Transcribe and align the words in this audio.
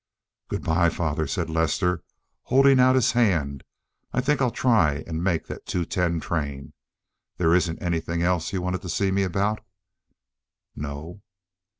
"Good 0.49 0.63
by, 0.63 0.89
father," 0.89 1.27
said 1.27 1.47
Lester, 1.47 2.03
holding 2.45 2.79
out 2.79 2.95
his 2.95 3.11
hand. 3.11 3.63
"I 4.11 4.19
think 4.19 4.41
I'll 4.41 4.49
try 4.49 5.03
and 5.05 5.23
make 5.23 5.45
that 5.45 5.67
two 5.67 5.85
ten 5.85 6.19
train. 6.19 6.73
There 7.37 7.53
isn't 7.53 7.83
anything 7.83 8.23
else 8.23 8.51
you 8.51 8.63
wanted 8.63 8.81
to 8.81 8.89
see 8.89 9.11
me 9.11 9.21
about?" 9.21 9.63
"No." 10.75 11.21